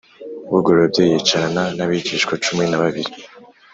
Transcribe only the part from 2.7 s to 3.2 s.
babiri